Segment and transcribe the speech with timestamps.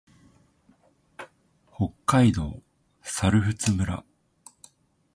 [1.71, 2.63] 北海道
[3.03, 4.03] 猿払村